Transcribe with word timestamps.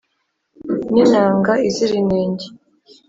ni 0.91 0.99
inanga 1.05 1.53
izira 1.67 1.93
inenge 2.01 2.45